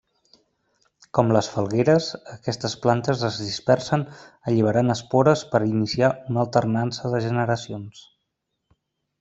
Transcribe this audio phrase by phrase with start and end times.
[1.17, 2.07] Com les falgueres,
[2.37, 4.07] aquestes plantes es dispersen
[4.53, 8.05] alliberant espores per iniciar una alternança de generacions.